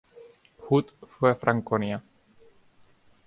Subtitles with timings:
[0.57, 2.03] Hut fue a Franconia.